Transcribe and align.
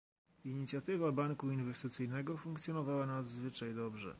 Inicjatywa 0.45 1.11
Banku 1.11 1.51
Inwestycyjnego 1.51 2.37
funkcjonowała 2.37 3.05
nadzwyczaj 3.05 3.73
dobrze 3.73 4.09